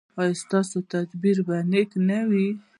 [0.19, 2.47] ایا ستاسو تعبیر به نیک نه وي؟